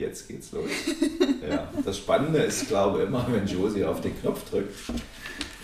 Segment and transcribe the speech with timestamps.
[0.00, 0.64] Jetzt geht's los.
[1.46, 4.74] Ja, das Spannende ist, glaube ich, immer, wenn Josie auf den Knopf drückt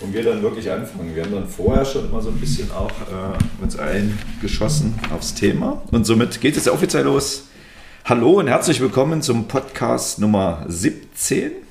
[0.00, 1.16] und wir dann wirklich anfangen.
[1.16, 5.82] Wir haben dann vorher schon mal so ein bisschen auch äh, uns eingeschossen aufs Thema.
[5.90, 7.44] Und somit geht es offiziell los.
[8.04, 11.65] Hallo und herzlich willkommen zum Podcast Nummer 17.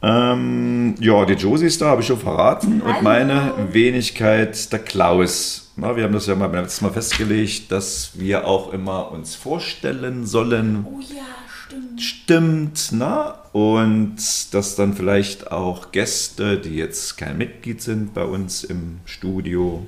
[0.00, 2.80] Ähm, ja, die Josie ist da, habe ich schon verraten.
[2.80, 5.72] Und meine Wenigkeit, der Klaus.
[5.76, 9.34] Na, wir haben das ja mal beim letzten Mal festgelegt, dass wir auch immer uns
[9.34, 10.86] vorstellen sollen.
[10.88, 11.24] Oh ja,
[11.66, 12.02] stimmt.
[12.02, 13.42] Stimmt, na?
[13.52, 14.16] Und
[14.52, 19.84] dass dann vielleicht auch Gäste, die jetzt kein Mitglied sind bei uns im Studio,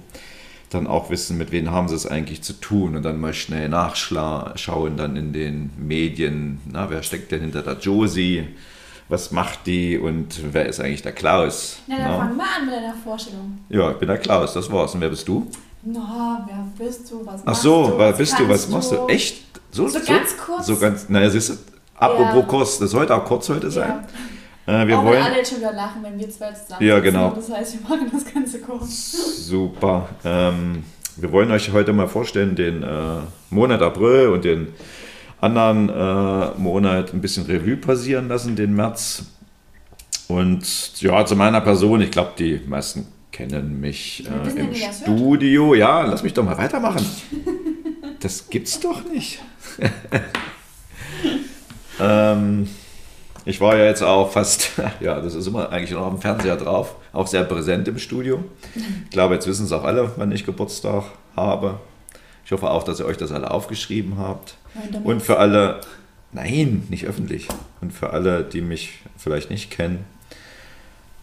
[0.70, 3.69] dann auch wissen, mit wem haben sie es eigentlich zu tun und dann mal schnell
[3.69, 8.47] nachschauen dann in den Medien, na, wer steckt denn hinter der Josie?
[9.10, 11.80] Was macht die und wer ist eigentlich der Klaus?
[11.87, 13.59] Na, dann fangen wir an mit deiner Vorstellung.
[13.69, 14.95] Ja, ich bin der Klaus, das war's.
[14.95, 15.46] Und wer bist du?
[15.83, 17.27] Na, wer bist du?
[17.27, 17.98] Was Ach machst so, du?
[17.98, 18.48] wer Was bist du?
[18.48, 19.06] Was machst du?
[19.09, 19.42] Echt?
[19.73, 20.66] So ganz kurz?
[20.66, 21.55] So ganz, naja, siehst du,
[21.96, 22.42] apropos Ja.
[22.42, 24.05] kurz, das sollte auch kurz heute sein.
[24.66, 27.31] Äh, wir Auch wollen, alle jetzt schon wieder lachen, wenn wir zwei zusammen Ja, genau.
[27.31, 29.12] Das heißt, wir machen das Ganze kurz.
[29.48, 30.08] Super.
[30.25, 30.84] Ähm,
[31.16, 32.86] wir wollen euch heute mal vorstellen, den äh,
[33.50, 34.69] Monat April und den
[35.41, 39.24] anderen äh, Monat ein bisschen Revue passieren lassen, den März.
[40.28, 44.74] Und ja, zu meiner Person, ich glaube, die meisten kennen mich äh, im.
[44.74, 45.74] Studio.
[45.74, 47.05] Ja, lass mich doch mal weitermachen.
[48.20, 49.41] Das gibt's doch nicht.
[52.00, 52.69] ähm,
[53.47, 56.56] ich war ja jetzt auch fast, ja, das ist immer eigentlich noch auf dem Fernseher
[56.56, 58.44] drauf, auch sehr präsent im Studio.
[59.04, 61.04] Ich glaube, jetzt wissen es auch alle, wann ich Geburtstag
[61.34, 61.80] habe.
[62.44, 64.56] Ich hoffe auch, dass ihr euch das alle aufgeschrieben habt.
[65.04, 65.80] Und für alle,
[66.32, 67.48] nein, nicht öffentlich.
[67.80, 70.04] Und für alle, die mich vielleicht nicht kennen,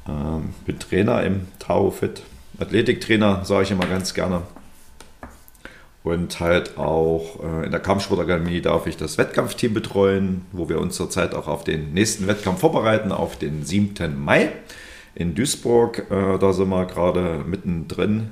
[0.07, 2.23] ähm, bin Trainer im Tau Fit.
[2.59, 4.41] Athletiktrainer, sage ich immer ganz gerne.
[6.03, 10.95] Und halt auch äh, in der Kampfsportakademie darf ich das Wettkampfteam betreuen, wo wir uns
[10.95, 14.17] zurzeit auch auf den nächsten Wettkampf vorbereiten, auf den 7.
[14.17, 14.53] Mai
[15.15, 16.09] in Duisburg.
[16.09, 18.29] Äh, da sind wir gerade mittendrin.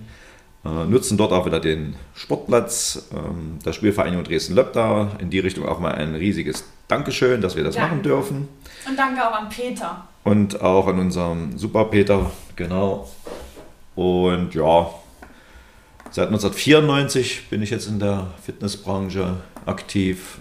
[0.66, 5.12] Äh, nutzen dort auch wieder den Sportplatz ähm, der Spielvereinigung Dresden-Löbda.
[5.20, 7.90] In die Richtung auch mal ein riesiges Dankeschön, dass wir das Danke.
[7.90, 8.48] machen dürfen.
[8.88, 10.08] Und danke auch an Peter.
[10.24, 13.08] Und auch an unserem Super Peter, genau.
[13.96, 14.90] Und ja,
[16.10, 19.38] seit 1994 bin ich jetzt in der Fitnessbranche
[19.68, 20.40] aktiv.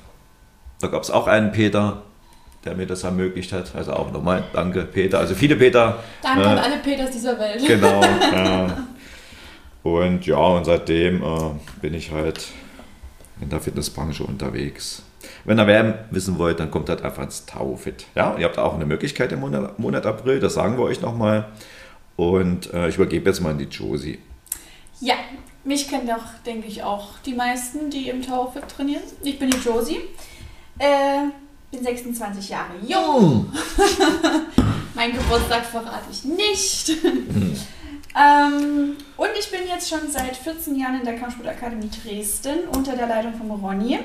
[0.80, 2.02] Da gab es auch einen Peter,
[2.64, 3.74] der mir das ermöglicht hat.
[3.74, 5.18] Also auch nochmal danke, Peter.
[5.18, 5.98] Also viele Peter.
[6.22, 7.62] Danke Äh, an alle Peters dieser Welt.
[7.66, 8.02] Genau.
[8.32, 8.68] äh,
[9.84, 11.50] und ja, und seitdem äh,
[11.80, 12.48] bin ich halt
[13.40, 15.02] in der Fitnessbranche unterwegs.
[15.44, 18.06] Wenn ihr mehr wissen wollt, dann kommt halt einfach ins Taufit.
[18.14, 21.48] Ja, ihr habt auch eine Möglichkeit im Monat, Monat April, das sagen wir euch nochmal.
[22.16, 24.18] Und äh, ich übergebe jetzt mal an die Josie.
[25.00, 25.16] Ja,
[25.64, 29.02] mich kennen doch, denke ich, auch die meisten, die im Taufit trainieren.
[29.22, 30.00] Ich bin die Josie.
[30.78, 31.28] Äh,
[31.70, 33.52] bin 26 Jahre jung.
[34.94, 36.96] mein Geburtstag verrate ich nicht.
[38.16, 43.06] Ähm, und ich bin jetzt schon seit 14 Jahren in der Kampfsportakademie Dresden unter der
[43.06, 43.98] Leitung von Ronny.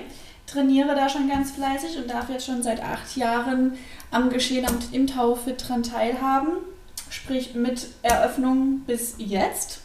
[0.47, 3.77] Trainiere da schon ganz fleißig und darf jetzt schon seit acht Jahren
[4.09, 6.53] am Geschehen am- im Taufit dran teilhaben.
[7.11, 9.81] Sprich mit Eröffnung bis jetzt.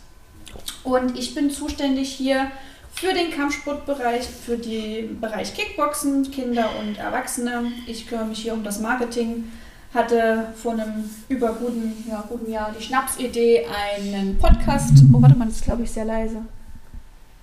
[0.85, 2.51] Und ich bin zuständig hier
[2.95, 7.73] für den Kampfsportbereich, für den Bereich Kickboxen, Kinder und Erwachsene.
[7.87, 9.51] Ich kümmere mich hier um das Marketing.
[9.95, 15.05] Hatte vor einem über guten, ja, guten Jahr die Schnapsidee, einen Podcast.
[15.13, 16.43] Oh, warte mal, das ist glaube ich sehr leise.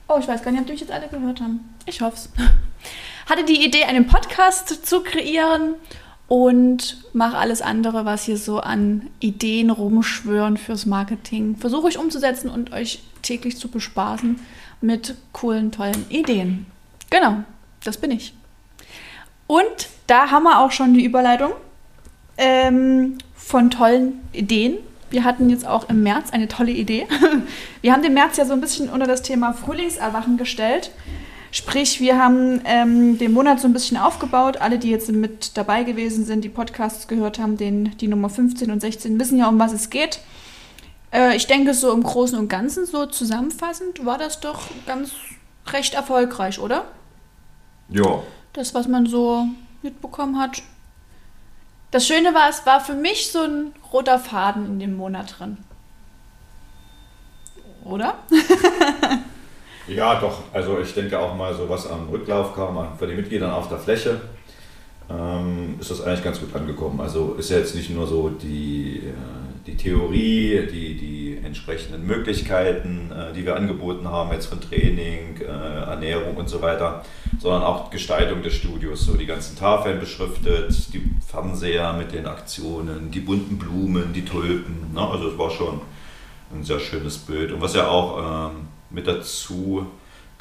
[0.10, 1.74] Oh, ich weiß gar nicht, ob die mich jetzt alle gehört haben.
[1.86, 2.30] Ich hoffe es.
[3.30, 5.76] Hatte die Idee, einen Podcast zu kreieren
[6.28, 11.56] und mache alles andere, was hier so an Ideen rumschwören fürs Marketing.
[11.56, 14.42] Versuche ich umzusetzen und euch täglich zu bespaßen
[14.82, 16.66] mit coolen, tollen Ideen.
[17.10, 17.44] Genau,
[17.86, 18.34] das bin ich.
[19.48, 21.52] Und da haben wir auch schon die Überleitung
[22.42, 24.78] ähm, von tollen Ideen.
[25.12, 27.08] Wir hatten jetzt auch im März eine tolle Idee.
[27.82, 30.92] Wir haben den März ja so ein bisschen unter das Thema Frühlingserwachen gestellt.
[31.54, 34.58] Sprich, wir haben ähm, den Monat so ein bisschen aufgebaut.
[34.62, 38.72] Alle, die jetzt mit dabei gewesen sind, die Podcasts gehört haben, den, die Nummer 15
[38.72, 40.22] und 16, wissen ja, um was es geht.
[41.12, 45.12] Äh, ich denke, so im Großen und Ganzen, so zusammenfassend, war das doch ganz
[45.68, 46.86] recht erfolgreich, oder?
[47.90, 48.24] Ja.
[48.54, 49.46] Das, was man so
[49.82, 50.64] mitbekommen hat.
[51.92, 55.58] Das Schöne war, es war für mich so ein roter Faden in dem Monat drin.
[57.84, 58.16] Oder?
[59.88, 60.44] Ja, doch.
[60.54, 63.78] Also ich denke auch mal, so was am Rücklauf kam von den Mitgliedern auf der
[63.78, 64.22] Fläche,
[65.10, 67.02] ähm, ist das eigentlich ganz gut angekommen.
[67.02, 73.12] Also ist ja jetzt nicht nur so die, äh, die Theorie, die, die entsprechenden Möglichkeiten,
[73.12, 77.04] äh, die wir angeboten haben, jetzt von Training, äh, Ernährung und so weiter,
[77.40, 83.12] sondern auch Gestaltung des Studios, so die ganzen Tafeln beschriftet, die Fernseher mit den Aktionen,
[83.12, 84.94] die bunten Blumen, die Tulpen.
[84.94, 85.08] Ne?
[85.08, 85.82] Also es war schon
[86.54, 87.52] ein sehr schönes Bild.
[87.52, 89.88] Und was ja auch ähm, mit dazu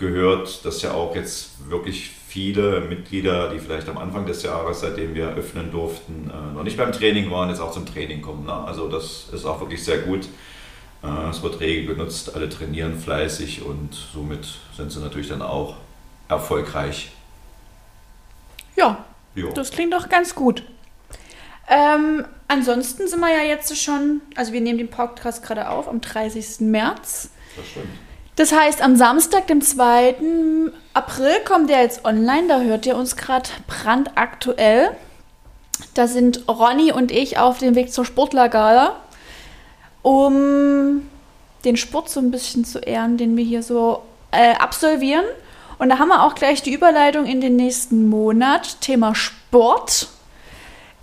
[0.01, 5.15] gehört, dass ja auch jetzt wirklich viele Mitglieder, die vielleicht am Anfang des Jahres, seitdem
[5.15, 8.47] wir öffnen durften, äh, noch nicht beim Training waren, jetzt auch zum Training kommen.
[8.47, 8.53] Ne?
[8.53, 10.27] Also das ist auch wirklich sehr gut.
[11.03, 15.77] Äh, es wird rege genutzt, alle trainieren fleißig und somit sind sie natürlich dann auch
[16.29, 17.13] erfolgreich.
[18.77, 19.05] Ja,
[19.35, 19.53] jo.
[19.53, 20.63] das klingt doch ganz gut.
[21.69, 26.01] Ähm, ansonsten sind wir ja jetzt schon, also wir nehmen den Podcast gerade auf am
[26.01, 26.61] 30.
[26.61, 27.31] März.
[27.57, 28.10] Das stimmt.
[28.41, 30.15] Das heißt, am Samstag, dem 2.
[30.95, 32.49] April, kommt der jetzt online.
[32.49, 34.93] Da hört ihr uns gerade brandaktuell.
[35.93, 38.97] Da sind Ronny und ich auf dem Weg zur Sportlergala,
[40.01, 41.07] um
[41.67, 45.27] den Sport so ein bisschen zu ehren, den wir hier so äh, absolvieren.
[45.79, 48.81] Und da haben wir auch gleich die Überleitung in den nächsten Monat.
[48.81, 50.09] Thema Sport.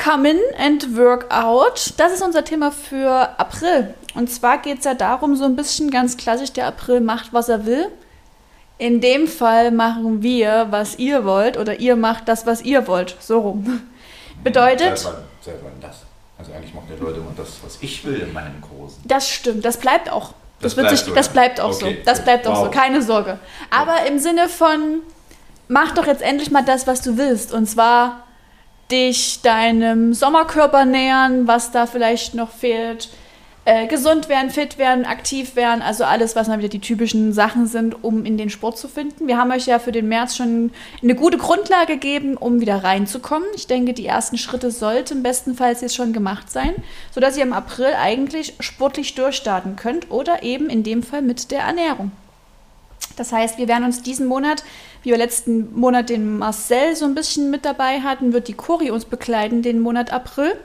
[0.03, 1.93] Come in and work out.
[1.97, 3.93] Das ist unser Thema für April.
[4.17, 7.49] Und zwar geht es ja darum, so ein bisschen ganz klassisch, der April macht, was
[7.49, 7.85] er will.
[8.79, 13.15] In dem Fall machen wir, was ihr wollt, oder ihr macht das, was ihr wollt.
[13.19, 13.83] So rum.
[14.43, 14.97] Bedeutet.
[14.97, 15.97] Seit wann das?
[16.39, 19.03] Also eigentlich machen die Leute immer das, was ich will in meinen Kursen.
[19.05, 20.33] Das stimmt, das bleibt auch.
[20.61, 22.03] Das, das bleibt, sich, so, das bleibt auch okay, so.
[22.03, 22.57] Das bleibt wow.
[22.57, 23.37] auch so, keine Sorge.
[23.69, 25.01] Aber im Sinne von,
[25.67, 27.53] mach doch jetzt endlich mal das, was du willst.
[27.53, 28.23] Und zwar
[28.89, 33.09] dich deinem Sommerkörper nähern, was da vielleicht noch fehlt.
[33.67, 37.67] Äh, gesund werden, fit werden, aktiv werden, also alles, was mal wieder die typischen Sachen
[37.67, 39.27] sind, um in den Sport zu finden.
[39.27, 40.71] Wir haben euch ja für den März schon
[41.03, 43.45] eine gute Grundlage gegeben, um wieder reinzukommen.
[43.57, 46.75] Ich denke, die ersten Schritte sollten bestenfalls jetzt schon gemacht sein,
[47.11, 51.63] sodass ihr im April eigentlich sportlich durchstarten könnt oder eben in dem Fall mit der
[51.63, 52.13] Ernährung.
[53.17, 54.63] Das heißt, wir werden uns diesen Monat,
[55.03, 58.91] wie wir letzten Monat den Marcel so ein bisschen mit dabei hatten, wird die Cori
[58.91, 60.55] uns begleiten den Monat April.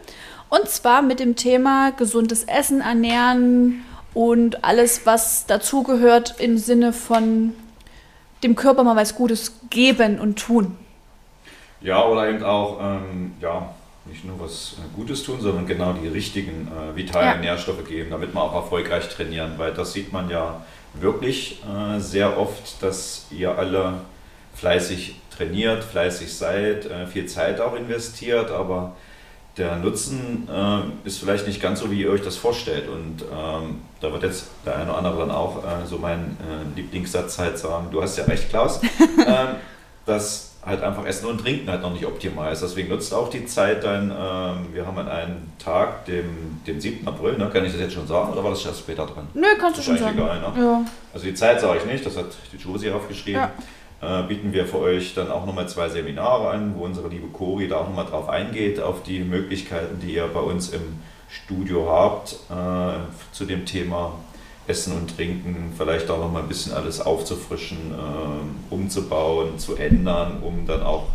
[0.53, 7.55] Und zwar mit dem Thema gesundes Essen, Ernähren und alles, was dazugehört im Sinne von
[8.43, 10.77] dem Körper mal was Gutes geben und tun.
[11.81, 16.09] Ja, oder eben auch, ähm, ja, nicht nur was äh, Gutes tun, sondern genau die
[16.09, 17.53] richtigen äh, vitalen ja.
[17.53, 22.39] Nährstoffe geben, damit man auch erfolgreich trainieren, weil das sieht man ja wirklich äh, sehr
[22.39, 24.03] oft, dass ihr alle
[24.55, 28.93] fleißig trainiert, fleißig seid, äh, viel Zeit auch investiert, aber
[29.57, 32.89] der Nutzen äh, ist vielleicht nicht ganz so, wie ihr euch das vorstellt.
[32.89, 36.77] Und ähm, da wird jetzt der eine oder andere dann auch äh, so mein äh,
[36.77, 38.81] Lieblingssatz halt sagen, du hast ja recht, Klaus,
[39.27, 39.57] ähm,
[40.07, 42.63] dass halt einfach Essen und Trinken halt noch nicht optimal ist.
[42.63, 47.07] Deswegen nutzt auch die Zeit dann, ähm, wir haben an einem Tag, dem, dem 7.
[47.07, 47.51] April, ne?
[47.53, 49.27] kann ich das jetzt schon sagen oder war das erst später dran?
[49.35, 50.17] Nö, kannst du schon sagen.
[50.17, 50.53] Egal, ne?
[50.57, 50.85] ja.
[51.13, 53.43] Also die Zeit sage ich nicht, das hat die Josie aufgeschrieben.
[53.43, 53.53] Ja
[54.03, 57.69] äh, bieten wir für euch dann auch nochmal zwei Seminare an, wo unsere liebe Cori
[57.69, 62.35] da auch nochmal drauf eingeht, auf die Möglichkeiten, die ihr bei uns im Studio habt,
[62.51, 62.99] äh,
[63.33, 64.15] zu dem Thema
[64.67, 70.67] Essen und Trinken, vielleicht auch nochmal ein bisschen alles aufzufrischen, äh, umzubauen, zu ändern, um
[70.67, 71.07] dann auch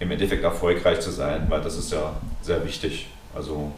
[0.00, 2.12] im Endeffekt erfolgreich zu sein, weil das ist ja
[2.42, 3.06] sehr wichtig.
[3.36, 3.70] Also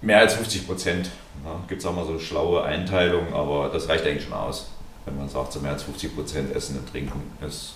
[0.00, 1.10] mehr als 50 Prozent.
[1.44, 4.70] Ja, Gibt es auch mal so schlaue Einteilungen, aber das reicht eigentlich schon aus
[5.08, 7.74] wenn man sagt, so mehr als 50 Prozent Essen und Trinken ist.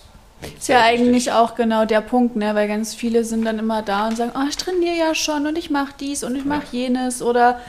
[0.57, 2.53] Ist ja eigentlich auch genau der Punkt, ne?
[2.53, 5.57] weil ganz viele sind dann immer da und sagen, oh, ich trainiere ja schon und
[5.57, 7.59] ich mache dies und ich mache jenes oder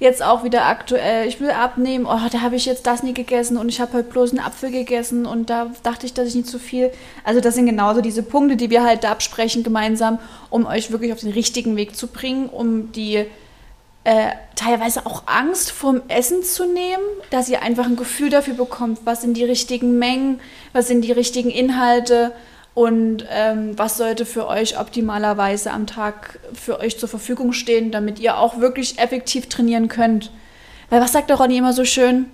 [0.00, 3.56] jetzt auch wieder aktuell, ich will abnehmen, oh, da habe ich jetzt das nie gegessen
[3.56, 6.48] und ich habe heute bloß einen Apfel gegessen und da dachte ich, dass ich nicht
[6.48, 6.90] zu viel.
[7.22, 10.18] Also das sind genauso diese Punkte, die wir halt da absprechen gemeinsam,
[10.50, 13.26] um euch wirklich auf den richtigen Weg zu bringen, um die
[14.04, 19.00] äh, teilweise auch Angst vorm Essen zu nehmen, dass ihr einfach ein Gefühl dafür bekommt,
[19.04, 20.40] was sind die richtigen Mengen,
[20.72, 22.32] was sind die richtigen Inhalte
[22.74, 28.18] und ähm, was sollte für euch optimalerweise am Tag für euch zur Verfügung stehen, damit
[28.18, 30.30] ihr auch wirklich effektiv trainieren könnt.
[30.90, 32.26] Weil was sagt der Ronny immer so schön?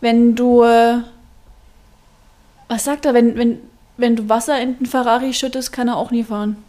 [0.00, 0.98] Wenn du, äh,
[2.68, 3.60] was sagt er, wenn, wenn,
[3.96, 6.62] wenn du Wasser in den Ferrari schüttest, kann er auch nie fahren.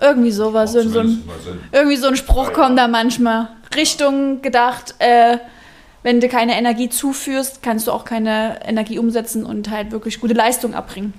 [0.00, 0.72] Irgendwie sowas.
[0.72, 1.22] So, ein,
[1.72, 3.48] irgendwie so ein Spruch kommt da manchmal.
[3.74, 5.38] Richtung gedacht, äh,
[6.02, 10.34] wenn du keine Energie zuführst, kannst du auch keine Energie umsetzen und halt wirklich gute
[10.34, 11.14] Leistung abbringen.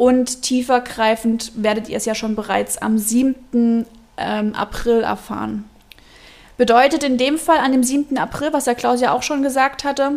[0.01, 3.85] Und tiefergreifend werdet ihr es ja schon bereits am 7.
[4.17, 5.69] Ähm, April erfahren.
[6.57, 8.17] Bedeutet in dem Fall an dem 7.
[8.17, 10.13] April, was der Klaus ja auch schon gesagt hatte,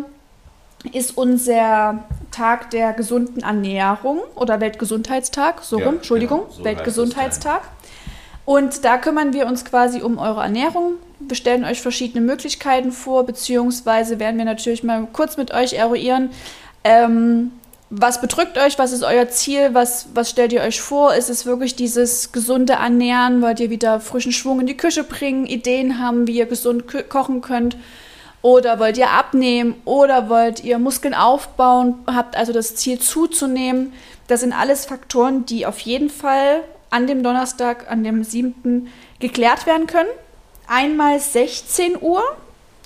[0.91, 7.61] ist unser Tag der gesunden Ernährung oder Weltgesundheitstag, so ja, rum, Entschuldigung, genau, so Weltgesundheitstag.
[8.43, 10.93] Und da kümmern wir uns quasi um eure Ernährung.
[11.19, 16.31] Wir stellen euch verschiedene Möglichkeiten vor, beziehungsweise werden wir natürlich mal kurz mit euch eruieren,
[16.83, 17.51] ähm,
[17.97, 21.15] was bedrückt euch, was ist euer Ziel, was, was stellt ihr euch vor?
[21.15, 23.41] Ist es wirklich dieses gesunde Ernähren?
[23.41, 27.41] Wollt ihr wieder frischen Schwung in die Küche bringen, Ideen haben, wie ihr gesund kochen
[27.41, 27.77] könnt?
[28.41, 29.75] Oder wollt ihr abnehmen?
[29.85, 31.95] Oder wollt ihr Muskeln aufbauen?
[32.05, 33.93] Habt also das Ziel zuzunehmen?
[34.27, 38.91] Das sind alles Faktoren, die auf jeden Fall an dem Donnerstag, an dem 7.
[39.19, 40.09] geklärt werden können.
[40.67, 42.23] Einmal 16 Uhr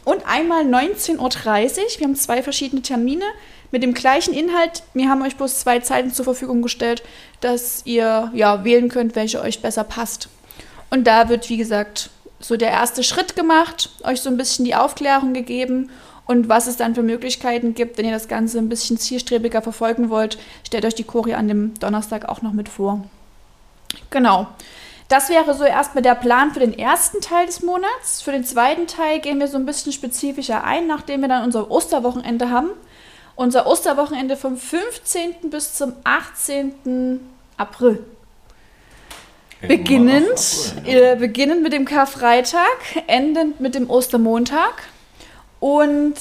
[0.05, 1.29] und einmal 19.30 Uhr.
[1.97, 3.25] Wir haben zwei verschiedene Termine
[3.71, 4.83] mit dem gleichen Inhalt.
[4.93, 7.03] Wir haben euch bloß zwei Zeiten zur Verfügung gestellt,
[7.41, 10.29] dass ihr ja, wählen könnt, welche euch besser passt.
[10.89, 12.09] Und da wird, wie gesagt,
[12.39, 15.89] so der erste Schritt gemacht, euch so ein bisschen die Aufklärung gegeben
[16.25, 20.09] und was es dann für Möglichkeiten gibt, wenn ihr das Ganze ein bisschen zielstrebiger verfolgen
[20.09, 23.03] wollt, stellt euch die Choreo an dem Donnerstag auch noch mit vor.
[24.09, 24.47] Genau.
[25.07, 28.21] Das wäre so erstmal der Plan für den ersten Teil des Monats.
[28.21, 31.71] Für den zweiten Teil gehen wir so ein bisschen spezifischer ein, nachdem wir dann unser
[31.71, 32.69] Osterwochenende haben
[33.39, 35.49] unser Osterwochenende vom 15.
[35.49, 37.21] bis zum 18.
[37.55, 38.03] April.
[39.61, 42.67] Beginnend, äh, beginnend mit dem Karfreitag,
[43.07, 44.83] endend mit dem Ostermontag.
[45.61, 46.15] Und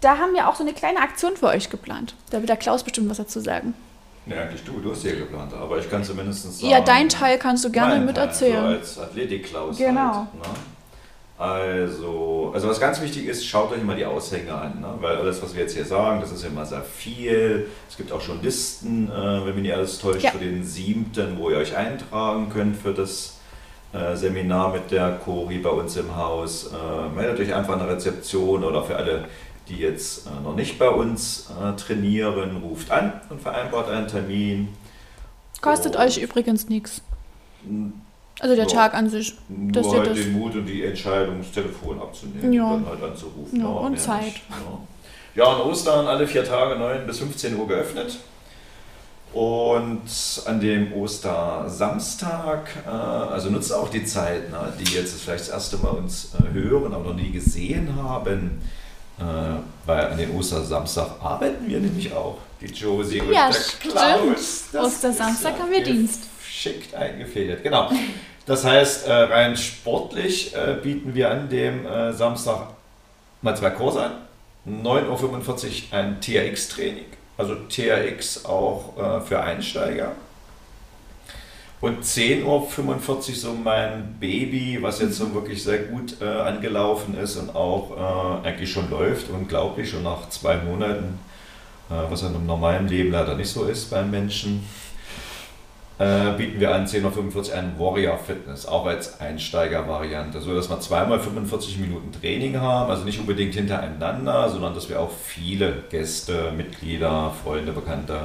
[0.00, 2.14] da haben wir auch so eine kleine Aktion für euch geplant.
[2.30, 3.74] Da wird der Klaus bestimmt was dazu sagen.
[4.26, 6.70] Ja, eigentlich du, du hast ja geplant, aber ich kann zumindest sagen.
[6.70, 8.62] Ja, dein Teil kannst du gerne mit erzählen.
[8.62, 9.78] So als Athletik-Klaus.
[9.78, 10.14] Genau.
[10.14, 10.75] Halt, ne?
[11.38, 14.94] Also, also was ganz wichtig ist, schaut euch mal die Aushänge an, ne?
[15.00, 17.66] weil alles, was wir jetzt hier sagen, das ist ja immer sehr viel.
[17.88, 20.30] Es gibt auch schon Listen, äh, wenn mich nicht alles täuscht, ja.
[20.30, 23.36] für den siebten, wo ihr euch eintragen könnt für das
[23.92, 26.70] äh, Seminar mit der Cori bei uns im Haus.
[26.72, 29.26] Äh, meldet euch einfach an der Rezeption oder für alle,
[29.68, 34.68] die jetzt äh, noch nicht bei uns äh, trainieren, ruft an und vereinbart einen Termin.
[35.60, 37.02] Kostet und euch übrigens nichts.
[38.40, 39.34] Also der ja, Tag an sich.
[39.48, 42.70] Nur halt den Mut und die Entscheidung, das Telefon abzunehmen ja.
[42.70, 43.60] und dann halt anzurufen.
[43.60, 44.34] Ja, und Zeit.
[45.34, 45.44] Ja.
[45.44, 48.18] ja, an Ostern alle vier Tage 9 bis 15 Uhr geöffnet.
[49.32, 50.02] Und
[50.46, 55.76] an dem Ostersamstag, äh, also nutzt auch die Zeit, ne, die jetzt vielleicht das erste
[55.78, 58.62] Mal uns äh, hören, aber noch nie gesehen haben,
[59.18, 59.22] äh,
[59.84, 62.38] weil an den Ostersamstag arbeiten wir nämlich auch.
[62.60, 64.64] Die Josie und ja, der Klaus.
[64.72, 66.25] Ostersamstag haben wir Dienst
[66.66, 67.62] geschickt eingefädelt.
[67.62, 67.90] Genau.
[68.46, 72.68] Das heißt, äh, rein sportlich äh, bieten wir an dem äh, Samstag
[73.42, 74.12] mal zwei Kurse an.
[74.68, 77.04] 9.45 Uhr ein TRX-Training,
[77.38, 80.10] also TRX auch für Einsteiger.
[81.80, 87.36] Und 10.45 Uhr so mein Baby, was jetzt so wirklich sehr gut äh, angelaufen ist
[87.36, 91.20] und auch äh, eigentlich schon läuft, unglaublich, schon nach zwei Monaten,
[91.88, 94.64] äh, was in einem normalen Leben leider nicht so ist beim Menschen
[95.98, 100.78] äh, bieten wir an 10.45 Uhr ein Warrior Fitness, auch als Einsteiger-Variante, so dass wir
[100.80, 106.52] zweimal 45 Minuten Training haben, also nicht unbedingt hintereinander, sondern dass wir auch viele Gäste,
[106.54, 108.20] Mitglieder, Freunde, Bekannte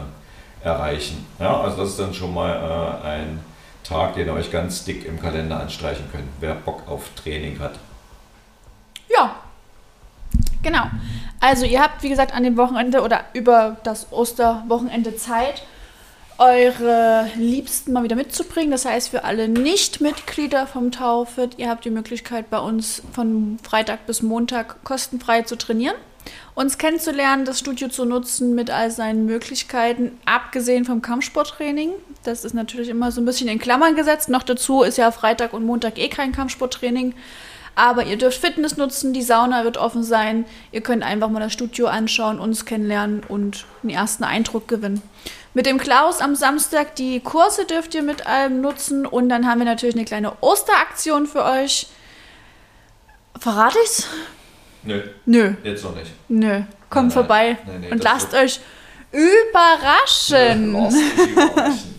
[0.63, 1.25] erreichen.
[1.39, 3.39] Ja, also das ist dann schon mal äh, ein
[3.83, 7.79] Tag, den ihr euch ganz dick im Kalender anstreichen könnt, wer Bock auf Training hat.
[9.09, 9.35] Ja,
[10.61, 10.83] genau.
[11.39, 15.63] Also ihr habt, wie gesagt, an dem Wochenende oder über das Osterwochenende Zeit,
[16.41, 18.71] eure Liebsten mal wieder mitzubringen.
[18.71, 24.07] Das heißt, für alle Nicht-Mitglieder vom Taufit, ihr habt die Möglichkeit, bei uns von Freitag
[24.07, 25.95] bis Montag kostenfrei zu trainieren,
[26.55, 31.91] uns kennenzulernen, das Studio zu nutzen mit all seinen Möglichkeiten, abgesehen vom Kampfsporttraining.
[32.23, 34.27] Das ist natürlich immer so ein bisschen in Klammern gesetzt.
[34.27, 37.13] Noch dazu ist ja Freitag und Montag eh kein Kampfsporttraining.
[37.75, 40.45] Aber ihr dürft Fitness nutzen, die Sauna wird offen sein.
[40.71, 45.01] Ihr könnt einfach mal das Studio anschauen, uns kennenlernen und einen ersten Eindruck gewinnen.
[45.53, 49.59] Mit dem Klaus am Samstag die Kurse dürft ihr mit allem nutzen und dann haben
[49.59, 51.87] wir natürlich eine kleine Osteraktion für euch.
[53.37, 54.07] Verrate ich's?
[54.83, 55.01] Nö.
[55.25, 55.53] Nö.
[55.63, 56.11] Jetzt noch nicht.
[56.29, 56.61] Nö.
[56.89, 58.59] Kommt Nein, vorbei nein, nee, und lasst euch
[59.11, 60.73] überraschen.
[60.73, 61.95] Dich überraschen.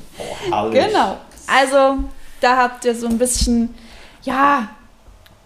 [0.50, 0.71] Oh.
[0.71, 1.18] Genau.
[1.47, 2.04] Also,
[2.40, 3.75] da habt ihr so ein bisschen,
[4.23, 4.68] ja,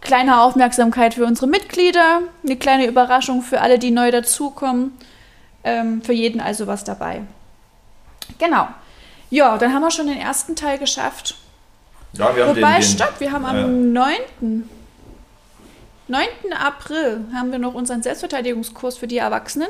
[0.01, 4.93] kleine Aufmerksamkeit für unsere Mitglieder, eine kleine Überraschung für alle, die neu dazukommen.
[5.65, 7.23] Ähm, für jeden also was dabei.
[8.39, 8.69] Genau.
[9.31, 11.37] Ja, dann haben wir schon den ersten Teil geschafft.
[12.13, 13.67] Ja, wir haben Wobei, den, den, stopp, wir haben am Ja.
[14.41, 14.69] 9.
[16.09, 16.29] 9.
[16.57, 19.69] April haben wir noch unseren Selbstverteidigungskurs für die Erwachsenen.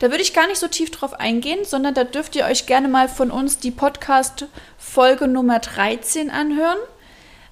[0.00, 2.88] Da würde ich gar nicht so tief drauf eingehen, sondern da dürft ihr euch gerne
[2.88, 6.78] mal von uns die Podcast-Folge Nummer 13 anhören,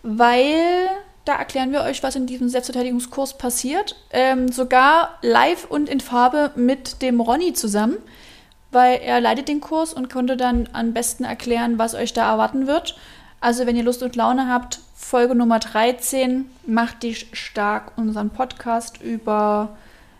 [0.02, 0.88] weil
[1.24, 3.96] da erklären wir euch, was in diesem Selbstverteidigungskurs passiert.
[4.10, 7.96] Ähm, sogar live und in Farbe mit dem Ronny zusammen,
[8.74, 12.66] weil er leitet den Kurs und konnte dann am besten erklären, was euch da erwarten
[12.66, 12.96] wird.
[13.40, 19.00] Also wenn ihr Lust und Laune habt, Folge Nummer 13, macht dich stark, unseren Podcast
[19.02, 19.70] über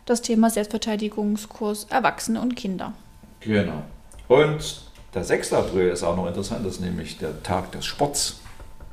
[0.06, 2.92] das Thema Selbstverteidigungskurs Erwachsene und Kinder.
[3.40, 3.82] Genau.
[4.28, 4.82] Und
[5.14, 5.52] der 6.
[5.54, 8.40] April ist auch noch interessant, das ist nämlich der Tag des Sports.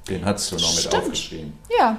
[0.09, 0.95] Den hast du noch mit Stimmt.
[1.03, 1.53] aufgeschrieben.
[1.77, 1.97] Ja,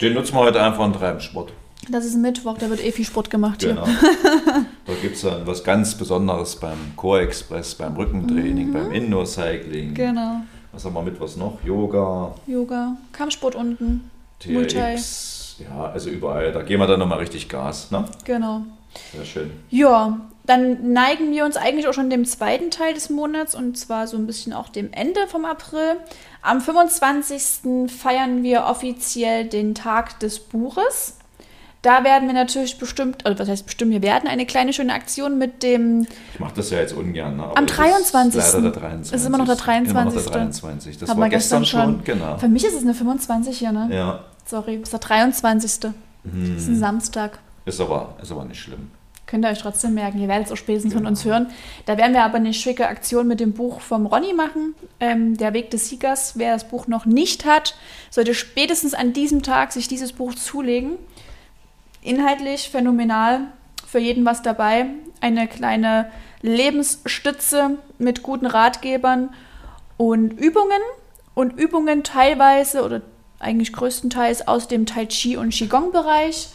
[0.00, 1.52] Den nutzen wir heute einfach und treiben Sport.
[1.88, 3.86] das ist Mittwoch, da wird eh viel Sport gemacht Genau.
[3.86, 4.66] hier.
[4.86, 9.94] da gibt es dann was ganz Besonderes beim Core Express, beim Rückentraining, beim Indoor-Cycling.
[9.94, 10.42] Genau.
[10.72, 11.62] Was haben wir mit was noch?
[11.64, 14.10] Yoga, Yoga, Kampfsport unten.
[14.46, 14.76] Multi.
[14.76, 15.56] TRX.
[15.60, 16.52] Ja, also überall.
[16.52, 17.90] Da gehen wir dann nochmal richtig Gas.
[17.90, 18.04] Ne?
[18.24, 18.62] Genau.
[19.12, 19.50] Sehr schön.
[19.70, 24.06] Ja, dann neigen wir uns eigentlich auch schon dem zweiten Teil des Monats und zwar
[24.06, 25.96] so ein bisschen auch dem Ende vom April.
[26.42, 27.90] Am 25.
[27.90, 31.18] feiern wir offiziell den Tag des Buches.
[31.84, 35.36] Da werden wir natürlich bestimmt, also was heißt bestimmt, wir werden eine kleine schöne Aktion
[35.36, 37.36] mit dem, Ich mache das ja jetzt ungern.
[37.36, 37.42] Ne?
[37.42, 38.40] Aber Am das 23..
[38.40, 39.14] Ist leider der 23.
[39.14, 40.24] Es ist immer noch der Immer noch 23..
[40.24, 40.98] der 23.
[40.98, 42.04] Das Haben war gestern gestern schon.
[42.04, 42.38] Genau.
[42.38, 43.88] für mich ist es eine 25 hier, ne?
[43.92, 44.24] Ja.
[44.46, 45.80] Sorry, ist der 23.
[45.80, 45.92] Das
[46.56, 47.38] ist ein Samstag.
[47.66, 48.90] Ist aber, ist aber nicht schlimm.
[49.26, 50.20] Könnt ihr euch trotzdem merken.
[50.20, 51.10] Ihr werdet es auch spätestens von Genau.
[51.10, 51.48] uns hören.
[51.84, 54.74] Da werden wir aber eine schicke Aktion mit dem Buch vom Ronny machen.
[55.00, 56.38] Ähm, Der Weg des Siegers.
[56.38, 57.74] Wer das Buch noch nicht hat,
[58.10, 60.92] sollte spätestens an diesem Tag sich dieses Buch zulegen.
[62.04, 63.40] Inhaltlich phänomenal.
[63.86, 64.86] Für jeden was dabei.
[65.20, 66.10] Eine kleine
[66.42, 69.30] Lebensstütze mit guten Ratgebern
[69.96, 70.80] und Übungen.
[71.34, 73.00] Und Übungen teilweise oder
[73.40, 76.50] eigentlich größtenteils aus dem Tai Chi und Qigong-Bereich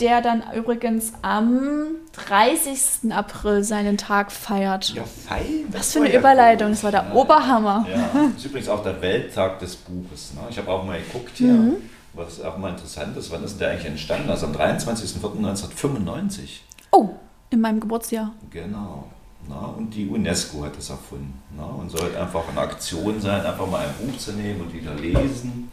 [0.00, 1.96] der dann übrigens am
[2.28, 3.12] 30.
[3.12, 4.94] April seinen Tag feiert.
[4.94, 5.66] Ja, fein.
[5.70, 7.86] Was für eine Überleitung, das war der Oberhammer.
[7.88, 10.32] Ja, das ist übrigens auch der Welttag des Buches.
[10.34, 10.40] Ne?
[10.50, 11.76] Ich habe auch mal geguckt hier, Mhm.
[12.14, 13.30] Was auch mal interessant ist.
[13.30, 14.30] Wann ist denn der eigentlich entstanden?
[14.30, 16.60] Also am 23.04.1995.
[16.90, 17.10] Oh,
[17.50, 18.32] in meinem Geburtsjahr.
[18.50, 19.08] Genau.
[19.48, 21.40] Na, und die UNESCO hat das erfunden.
[21.56, 24.94] Na, und soll einfach eine Aktion sein, einfach mal ein Buch zu nehmen und wieder
[24.94, 25.70] lesen.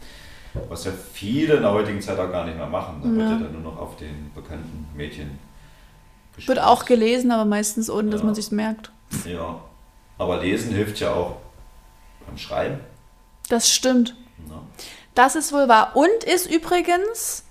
[0.68, 3.00] Was ja viele in der heutigen Zeit auch gar nicht mehr machen.
[3.02, 3.30] Da wird Ja.
[3.36, 5.38] ja dann nur noch auf den bekannten Mädchen
[6.46, 8.26] Wird auch gelesen, aber meistens ohne, dass Ja.
[8.26, 8.90] man sich's merkt.
[9.26, 9.60] Ja.
[10.18, 11.36] Aber lesen hilft ja auch
[12.26, 12.80] beim Schreiben.
[13.50, 14.16] Das stimmt.
[14.48, 14.62] Na?
[15.14, 15.92] Das ist wohl wahr.
[15.94, 17.44] Und ist übrigens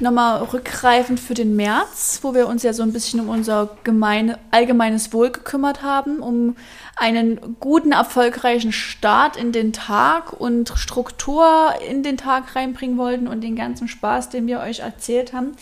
[0.00, 4.38] nochmal rückgreifend für den März, wo wir uns ja so ein bisschen um unser gemeine,
[4.50, 6.56] allgemeines Wohl gekümmert haben, um
[6.96, 13.40] einen guten, erfolgreichen Start in den Tag und Struktur in den Tag reinbringen wollten und
[13.40, 15.52] den ganzen Spaß, den wir euch erzählt haben.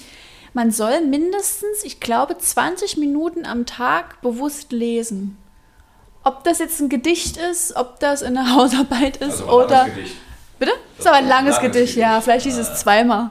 [0.53, 5.37] Man soll mindestens, ich glaube, 20 Minuten am Tag bewusst lesen.
[6.25, 9.85] Ob das jetzt ein Gedicht ist, ob das eine Hausarbeit ist Also oder.
[9.87, 10.17] Gedicht.
[10.59, 10.73] Bitte?
[10.97, 12.21] Das ist aber ein langes langes Gedicht, ja.
[12.21, 13.31] Vielleicht hieß es zweimal.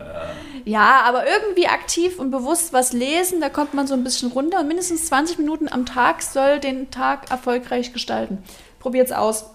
[0.66, 4.60] Ja, aber irgendwie aktiv und bewusst was lesen, da kommt man so ein bisschen runter.
[4.62, 8.44] Und mindestens 20 Minuten am Tag soll den Tag erfolgreich gestalten.
[8.80, 9.46] Probiert's aus.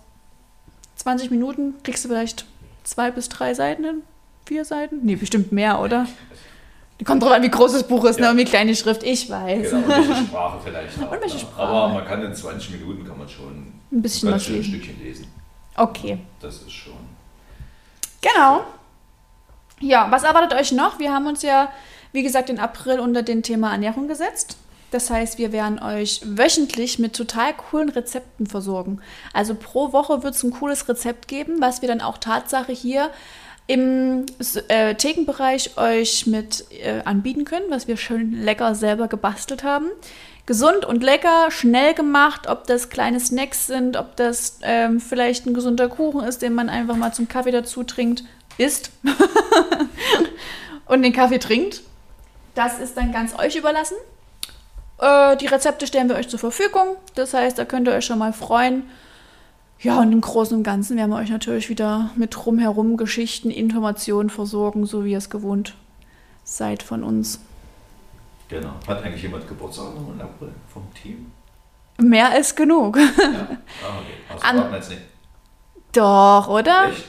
[0.97, 2.45] 20 Minuten kriegst du vielleicht
[2.85, 4.03] zwei bis drei Seiten hin?
[4.47, 5.01] Vier Seiten?
[5.03, 6.07] Nee, bestimmt mehr, oder?
[7.01, 8.27] Die kommt drauf an, wie groß das Buch ist, ne?
[8.27, 8.31] Ja.
[8.33, 9.03] Und wie klein die Schrift.
[9.03, 9.71] Ich weiß.
[9.71, 11.11] Genau, und welche Sprache vielleicht auch.
[11.11, 11.41] Und welche ne?
[11.41, 11.63] Sprache.
[11.63, 14.63] Aber man kann in 20 Minuten kann man schon Ein bisschen was ein.
[14.63, 15.27] Stückchen lesen.
[15.77, 16.19] Okay.
[16.41, 16.93] Das ist schon.
[18.21, 18.65] Genau.
[19.81, 20.99] Ja, was erwartet euch noch?
[20.99, 21.73] Wir haben uns ja,
[22.13, 24.57] wie gesagt, den April unter den Thema Ernährung gesetzt.
[24.91, 29.01] Das heißt, wir werden euch wöchentlich mit total coolen Rezepten versorgen.
[29.33, 33.11] Also pro Woche wird es ein cooles Rezept geben, was wir dann auch Tatsache hier
[33.69, 34.27] im
[34.67, 39.87] äh, Thekenbereich euch mit äh, anbieten können, was wir schön lecker selber gebastelt haben.
[40.47, 45.55] Gesund und lecker, schnell gemacht, ob das kleine Snacks sind, ob das ähm, vielleicht ein
[45.55, 48.25] gesunder Kuchen ist, den man einfach mal zum Kaffee dazu trinkt,
[48.59, 48.91] isst
[50.87, 51.83] und den Kaffee trinkt.
[52.55, 53.97] Das ist dann ganz euch überlassen.
[54.99, 56.97] Äh, die Rezepte stellen wir euch zur Verfügung.
[57.15, 58.85] Das heißt, da könnt ihr euch schon mal freuen.
[59.79, 64.29] Ja, und im Großen und Ganzen werden wir euch natürlich wieder mit drumherum Geschichten, Informationen
[64.29, 65.75] versorgen, so wie ihr es gewohnt
[66.45, 67.41] seid von uns.
[68.51, 68.73] Genau.
[68.87, 71.31] Hat eigentlich jemand Geburtstag noch im April vom Team?
[71.99, 72.97] Mehr als genug.
[72.97, 73.05] Ja.
[73.17, 74.17] Ah, okay.
[74.29, 75.03] Also An- jetzt nicht.
[75.93, 76.89] Doch, oder?
[76.91, 77.05] Echt?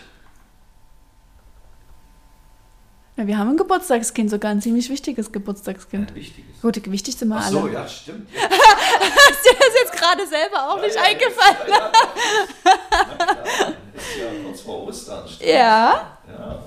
[3.17, 6.09] Ja, wir haben ein Geburtstagskind, sogar ein ziemlich wichtiges Geburtstagskind.
[6.11, 6.61] Ein wichtiges.
[6.61, 7.51] Gut, wichtig sind wir Ach alle.
[7.61, 8.29] so, ja, stimmt.
[8.33, 8.41] Ja.
[8.45, 11.57] Ist dir das jetzt gerade selber auch nicht Ja, ja, eingefallen?
[11.67, 13.67] Ja, ja.
[13.95, 15.27] Ist ja kurz vor Ostern.
[15.27, 15.49] stimmt.
[15.49, 16.63] Ja, Ja.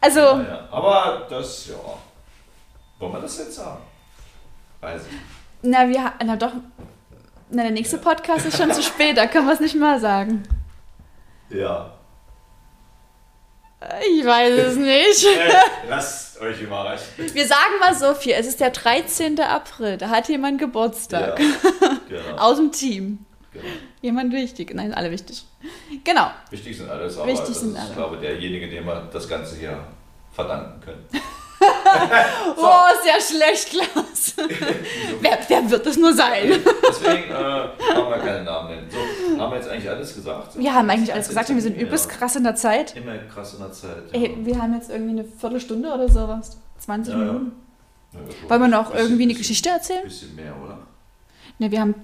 [0.00, 0.68] also, Ja, ja.
[0.70, 1.74] Aber das, ja.
[2.98, 3.82] Wollen wir das jetzt sagen?
[4.84, 5.16] Weiß ich.
[5.62, 6.52] na, wir, na doch,
[7.50, 8.02] na, der nächste Ja.
[8.02, 10.42] Podcast ist schon zu spät, da können wir es nicht mal sagen.
[11.50, 11.92] Ja.
[14.16, 15.24] Ich weiß es nicht.
[15.38, 17.04] Äh, lasst euch überraschen.
[17.32, 19.38] Wir sagen mal so viel, es ist der 13.
[19.40, 20.66] April, da hat jemand Ja.
[20.66, 21.40] Geburtstag.
[22.08, 22.36] Genau.
[22.36, 23.24] Aus dem Team.
[23.52, 23.64] genau.
[24.02, 24.72] Jemand wichtig.
[24.74, 25.44] Nein, alle wichtig.
[26.04, 26.30] Genau.
[26.50, 27.94] Wichtig sind alles, aber Wichtig das sind ist, alle.
[27.94, 29.78] glaube ich, derjenige, dem wir das Ganze hier
[30.32, 31.04] verdanken können.
[32.56, 34.34] Oh, sehr schlecht, Klaus.
[35.20, 36.52] wer, wer wird es nur sein?
[36.88, 38.88] Deswegen äh, haben wir keinen Namen nennen.
[38.90, 40.58] So, haben wir jetzt eigentlich alles gesagt?
[40.58, 42.16] Wir haben eigentlich alles gesagt und wir sind übelst ja.
[42.16, 42.96] krass in der Zeit.
[42.96, 44.02] Immer krass in der Zeit.
[44.12, 44.20] Ja.
[44.20, 46.56] Ey, wir haben jetzt irgendwie eine Viertelstunde oder sowas.
[46.80, 47.26] 20 Ja, ja.
[47.26, 47.52] Minuten.
[48.12, 48.50] Ja.
[48.50, 50.04] Wollen wir noch Bisschen- irgendwie eine Geschichte erzählen?
[50.04, 50.78] Bisschen mehr, oder?
[51.58, 51.94] Ne, wir haben.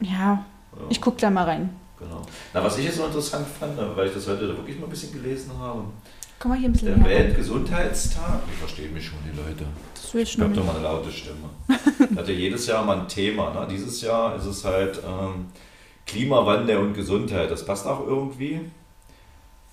[0.00, 0.44] Ja, Ja,
[0.90, 1.70] ich guck da mal rein.
[1.98, 2.22] genau.
[2.54, 5.12] Na, was ich jetzt noch interessant fand, weil ich das heute wirklich mal ein bisschen
[5.12, 5.84] gelesen habe,
[6.38, 7.04] Komm mal hier ein bisschen der.
[7.10, 9.64] Weltgesundheitstag, ich verstehe mich schon, die Leute.
[9.94, 10.72] Das will ich Ich schon habe doch nicht.
[10.72, 12.16] mal eine laute Stimme.
[12.16, 13.52] Hatte jedes Jahr mal ein Thema.
[13.52, 13.66] Ne?
[13.70, 15.46] Dieses Jahr ist es halt ähm,
[16.06, 17.50] Klimawandel und Gesundheit.
[17.50, 18.60] Das passt auch irgendwie.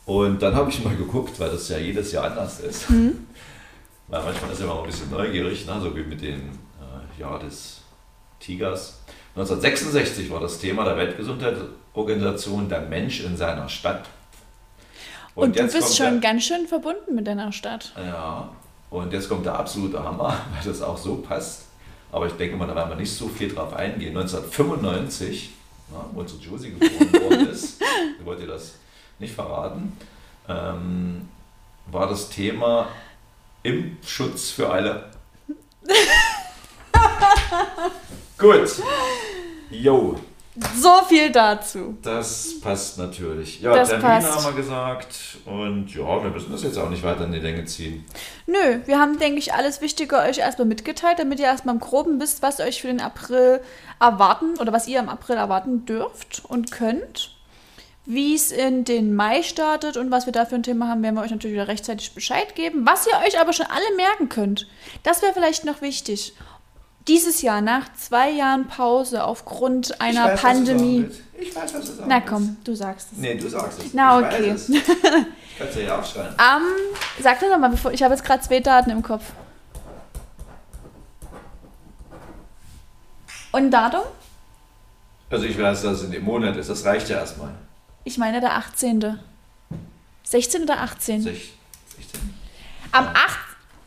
[0.05, 2.89] Und dann habe ich mal geguckt, weil das ja jedes Jahr anders ist.
[2.89, 3.27] Mhm.
[4.07, 5.79] Weil manchmal ist ja mal ein bisschen neugierig, ne?
[5.81, 6.41] so wie mit dem
[6.79, 7.81] äh, Jahr des
[8.39, 8.99] Tigers.
[9.35, 14.07] 1966 war das Thema der Weltgesundheitsorganisation der Mensch in seiner Stadt.
[15.35, 17.91] Und, du jetzt bist schon der- ganz schön verbunden mit deiner Stadt.
[17.97, 18.49] ja,
[18.89, 21.63] und jetzt kommt der absolute Hammer, weil das auch so passt.
[22.11, 24.15] Aber ich denke mal, da werden wir nicht so viel drauf eingehen.
[24.17, 25.49] 1995,
[25.91, 27.81] na, wo unsere Josie geboren worden ist,
[28.19, 28.75] ich wollte das
[29.19, 29.97] nicht verraten,
[30.47, 31.27] ähm,
[31.91, 32.87] war das Thema
[33.63, 35.11] Impfschutz für alle.
[38.37, 38.69] Gut.
[39.71, 40.19] Jo,
[40.75, 41.97] So viel dazu.
[42.01, 43.59] das passt natürlich.
[43.61, 44.35] Ja, Das Termine passt.
[44.45, 45.15] haben wir gesagt.
[45.45, 48.05] Und ja, wir müssen das jetzt auch nicht weiter in die Länge ziehen.
[48.47, 52.21] Nö, wir haben, denke ich, alles Wichtige euch erstmal mitgeteilt, damit ihr erstmal im Groben
[52.21, 53.59] wisst, was euch für den April
[53.99, 57.31] erwarten oder was ihr im April erwarten dürft und könnt.
[58.07, 61.15] Wie es in den Mai startet und was wir da für ein Thema haben, werden
[61.15, 62.85] wir euch natürlich wieder rechtzeitig Bescheid geben.
[62.85, 64.67] Was ihr euch aber schon alle merken könnt,
[65.01, 66.33] das wäre vielleicht noch wichtig.
[67.07, 71.09] Dieses Jahr, nach zwei Jahren Pause aufgrund einer Ich weiß, Pandemie.
[71.39, 73.17] Ich weiß, was du sagen Na komm, du sagst es.
[73.19, 73.93] Nee, du sagst es.
[73.93, 74.51] Na, ich okay.
[74.53, 74.75] Weiß es.
[75.57, 76.33] Ich kann es ja aufschreiben.
[76.37, 76.63] Am,
[77.21, 79.23] sag doch nochmal, bevor ich habe jetzt gerade zwei Daten im Kopf.
[83.53, 84.01] Und Datum?
[85.29, 86.69] Also ich weiß, dass es in dem Monat ist.
[86.69, 87.51] Das reicht ja erstmal.
[88.03, 89.17] Ich meine der 18.
[90.23, 91.21] 16 oder 18?
[91.23, 91.51] Sech-
[91.95, 92.33] 16.
[92.91, 93.15] Am 8.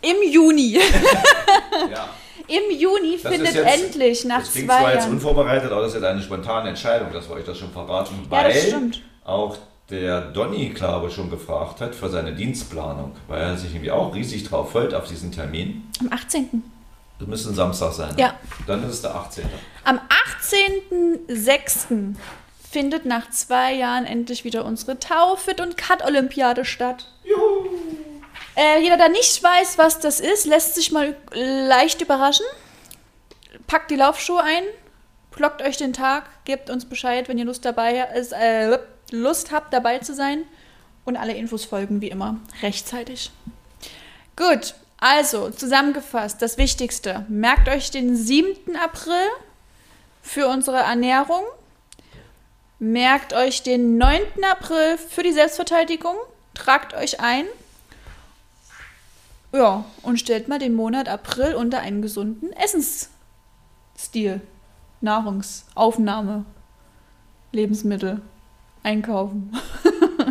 [0.02, 0.80] Im Juni.
[1.90, 2.08] Ja.
[2.48, 5.12] Im Juni Das findet jetzt- endlich nach Das klingt zwei zwar jetzt Jahren.
[5.14, 8.30] unvorbereitet, aber das ist jetzt eine spontane Entscheidung, dass wir euch das schon verraten, Ja,
[8.30, 9.02] weil das stimmt.
[9.24, 9.56] auch
[9.90, 14.14] der Donny, glaube ich, schon gefragt hat für seine Dienstplanung, weil er sich irgendwie auch
[14.14, 15.90] riesig drauf freut auf diesen Termin.
[16.00, 16.62] Am 18.
[17.18, 18.14] Das müsste ein Samstag sein.
[18.18, 18.34] Ja.
[18.66, 19.44] Dann ist es der 18.
[19.84, 19.98] Am
[21.28, 22.14] 18.06.
[22.70, 27.06] findet nach zwei Jahren endlich wieder unsere Taufit und Cut-Olympiade statt.
[27.24, 27.47] Juhu!
[28.58, 32.44] Äh, jeder, der nicht weiß, was das ist, lässt sich mal leicht überraschen.
[33.68, 34.64] Packt die Laufschuhe ein,
[35.30, 38.80] blockt euch den Tag, gebt uns Bescheid, wenn ihr Lust, dabei ist, äh,
[39.12, 40.42] Lust habt, dabei zu sein.
[41.04, 43.30] Und alle Infos folgen wie immer rechtzeitig.
[44.34, 47.24] Gut, also zusammengefasst, das Wichtigste.
[47.28, 48.74] Merkt euch den 7.
[48.76, 49.28] April
[50.20, 51.44] für unsere Ernährung.
[52.80, 54.20] Merkt euch den 9.
[54.50, 56.16] April für die Selbstverteidigung.
[56.54, 57.46] Tragt euch ein.
[59.58, 63.10] Ja, und stellt mal den Monat April unter einen gesunden Essenszyklus.
[63.98, 64.40] Stil.
[65.00, 66.44] Nahrungsaufnahme.
[67.50, 68.22] Lebensmittel.
[68.82, 69.52] Einkaufen.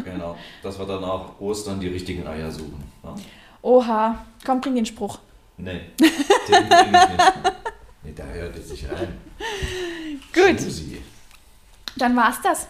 [0.03, 2.81] Genau, dass wir dann nach Ostern die richtigen Eier suchen.
[3.03, 3.15] Ja?
[3.61, 4.25] Oha.
[4.45, 5.19] Komm, bring den Spruch.
[5.57, 7.33] Nee, den bring ich nicht.
[8.03, 9.17] Nee, da hört es sich rein.
[10.33, 10.61] Gut.
[10.61, 11.01] Schmusi.
[11.97, 12.67] Dann war's das.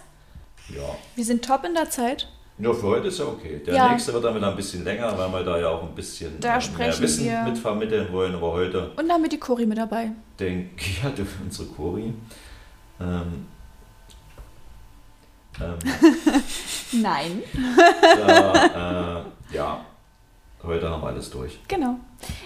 [0.70, 0.96] Ja.
[1.15, 2.28] Wir sind top in der Zeit.
[2.60, 3.62] Ja, für heute ist ja okay.
[3.65, 3.89] Der Ja.
[3.91, 6.58] nächste wird dann wieder ein bisschen länger, weil wir da ja auch ein bisschen Da
[6.58, 8.34] äh, mehr Wissen wir- mitvermitteln wollen.
[8.36, 10.12] Aber heute Und dann mit die Cori mit dabei.
[10.39, 11.12] denke ich, ja,
[11.43, 12.13] unsere Cori.
[13.00, 13.46] Ähm,
[15.62, 15.78] ähm,
[17.02, 17.43] Nein.
[18.28, 19.86] da, äh, ja,
[20.63, 21.60] heute haben wir alles durch.
[21.67, 21.96] Genau.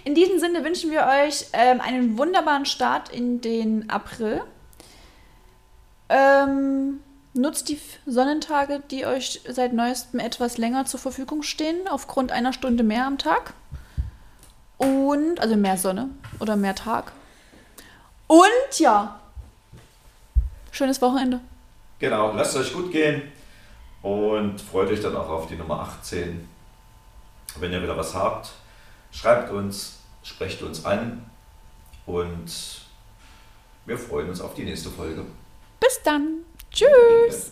[0.03, 4.41] In diesem Sinne wünschen wir euch ähm, einen wunderbaren Start in den April.
[6.09, 6.99] Ähm,
[7.33, 12.83] nutzt die Sonnentage, die euch seit neuestem etwas länger zur Verfügung stehen, aufgrund einer Stunde
[12.83, 13.53] mehr am Tag.
[14.77, 17.11] Und, also mehr Sonne oder mehr Tag.
[18.27, 19.19] Und ja,
[20.71, 21.39] schönes Wochenende.
[21.99, 23.21] Genau, lasst euch gut gehen
[24.01, 26.47] und freut euch dann auch auf die Nummer 18.
[27.59, 28.51] Wenn ihr wieder was habt,
[29.11, 31.29] schreibt uns, sprecht uns an
[32.05, 32.81] und
[33.85, 35.25] wir freuen uns auf die nächste Folge.
[35.79, 36.45] Bis dann.
[36.71, 37.51] Tschüss.